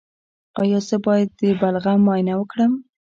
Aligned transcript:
ایا 0.61 0.79
زه 0.87 0.97
باید 1.05 1.29
د 1.39 1.41
بلغم 1.61 1.99
معاینه 2.05 2.33
وکړم؟ 2.37 2.71